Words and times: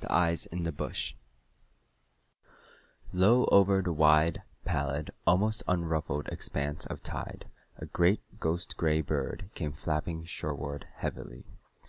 The 0.00 0.12
Eyes 0.12 0.44
in 0.46 0.64
the 0.64 0.72
Bush 0.72 1.14
Low 3.12 3.44
over 3.44 3.80
the 3.80 3.92
wide, 3.92 4.42
pallid, 4.64 5.08
almost 5.24 5.62
unruffled 5.68 6.26
expanse 6.30 6.84
of 6.86 7.00
tide 7.00 7.48
a 7.76 7.86
great 7.86 8.40
ghost 8.40 8.76
gray 8.76 9.02
bird 9.02 9.50
came 9.54 9.70
flapping 9.70 10.24
shoreward 10.24 10.88
heavily. 10.94 11.44